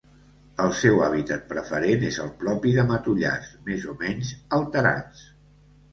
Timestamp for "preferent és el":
1.51-2.33